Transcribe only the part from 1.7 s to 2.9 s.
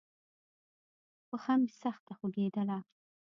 سخته خوږېدله.